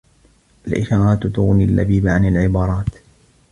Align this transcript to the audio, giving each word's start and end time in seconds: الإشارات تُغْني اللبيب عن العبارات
الإشارات 0.67 1.27
تُغْني 1.27 1.63
اللبيب 1.63 2.07
عن 2.07 2.25
العبارات 2.27 2.85